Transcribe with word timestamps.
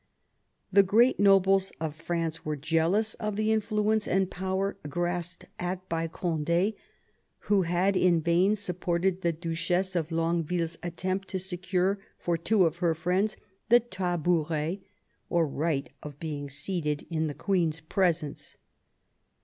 The 0.73 0.81
great 0.81 1.19
nobles 1.19 1.71
of 1.79 1.95
France 1.95 2.43
were 2.43 2.55
jealous 2.55 3.13
of 3.13 3.35
the 3.35 3.51
influence 3.51 4.07
and 4.07 4.31
power 4.31 4.75
grasped 4.89 5.45
at 5.59 5.87
by 5.89 6.07
Conde, 6.07 6.73
who 7.41 7.61
had 7.61 7.95
in 7.95 8.19
vain 8.19 8.55
sup 8.55 8.79
ported 8.79 9.21
the 9.21 9.31
Duchess 9.31 9.95
of 9.95 10.11
Longueville's 10.11 10.79
attempt 10.81 11.27
to 11.27 11.37
secure 11.37 11.99
for 12.17 12.35
two 12.35 12.65
of 12.65 12.77
her 12.77 12.95
friends 12.95 13.37
the 13.69 13.79
tabouret, 13.79 14.79
or 15.29 15.45
right 15.47 15.91
of 16.01 16.19
being 16.19 16.49
seated 16.49 17.05
in 17.11 17.27
the 17.27 17.35
queen's 17.35 17.79
presence. 17.79 18.57